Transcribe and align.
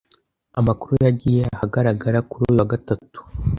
Amakuru 0.59 0.93
yagiye 1.05 1.41
ahagaragara 1.55 2.19
kuri 2.29 2.43
uyu 2.47 2.57
wa 2.59 2.67
Gatatu 2.71 3.19